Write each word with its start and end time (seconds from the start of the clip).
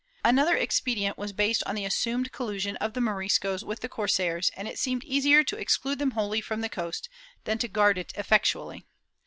^ 0.01 0.03
Another 0.25 0.57
expedient 0.57 1.15
was 1.15 1.31
based 1.31 1.61
on 1.67 1.75
the 1.75 1.85
assumed 1.85 2.31
col 2.31 2.47
lusion 2.47 2.75
of 2.77 2.93
the 2.95 2.99
Moriscos 2.99 3.61
with 3.63 3.81
the 3.81 3.87
corsairs, 3.87 4.49
and 4.57 4.67
it 4.67 4.79
seemed 4.79 5.03
easier 5.03 5.43
to 5.43 5.57
exclude 5.59 5.99
them 5.99 6.11
wholly 6.17 6.41
from 6.41 6.61
the 6.61 6.69
coast 6.69 7.07
than 7.43 7.59
to 7.59 7.67
guard 7.67 7.99
it 7.99 8.11
effectually. 8.17 8.87